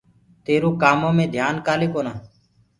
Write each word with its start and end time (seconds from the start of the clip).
تيرو 0.45 0.69
ڪآمو 0.81 1.09
مي 1.17 1.25
ڌيآن 1.33 1.55
ڪآلي 1.65 1.87
ڪونآ؟ 1.93 2.13